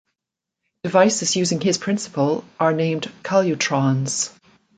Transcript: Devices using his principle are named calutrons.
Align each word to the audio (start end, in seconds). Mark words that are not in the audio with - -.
Devices 0.81 1.35
using 1.35 1.61
his 1.61 1.77
principle 1.77 2.43
are 2.59 2.73
named 2.73 3.11
calutrons. 3.21 4.33